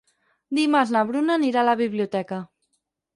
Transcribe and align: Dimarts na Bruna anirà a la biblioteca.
Dimarts 0.59 0.93
na 0.95 1.03
Bruna 1.09 1.35
anirà 1.39 1.61
a 1.65 1.65
la 1.69 1.75
biblioteca. 1.83 2.41